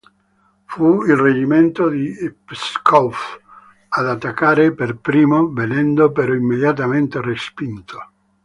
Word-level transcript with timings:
Fu 0.65 1.03
il 1.03 1.15
reggimento 1.15 1.87
di 1.87 2.11
Pskov 2.43 3.15
ad 3.89 4.07
attaccare 4.09 4.73
per 4.73 4.95
primo, 4.97 5.53
venendo 5.53 6.11
però 6.11 6.33
immediatamente 6.33 7.21
respinto. 7.21 7.99